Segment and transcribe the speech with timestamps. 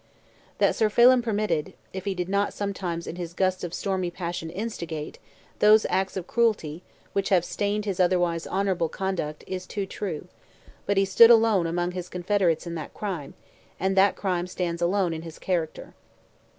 [0.57, 4.49] That Sir Phelim permitted, if he did not sometimes in his gusts of stormy passion
[4.49, 5.19] instigate,
[5.59, 6.81] those acts of cruelty,
[7.13, 10.27] which have stained his otherwise honourable conduct, is too true;
[10.87, 13.35] but he stood alone among his confederates in that crime,
[13.79, 15.93] and that crime stands alone in his character.